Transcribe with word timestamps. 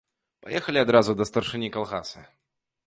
Паехалі 0.45 0.79
адразу 0.85 1.11
да 1.21 1.29
старшыні 1.31 1.71
калгаса. 1.77 2.29